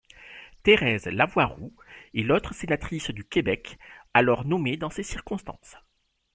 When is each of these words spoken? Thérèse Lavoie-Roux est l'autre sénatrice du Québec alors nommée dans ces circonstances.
Thérèse 0.63 1.05
Lavoie-Roux 1.05 1.75
est 2.15 2.23
l'autre 2.23 2.55
sénatrice 2.55 3.11
du 3.11 3.23
Québec 3.23 3.77
alors 4.15 4.45
nommée 4.47 4.75
dans 4.75 4.89
ces 4.89 5.03
circonstances. 5.03 5.75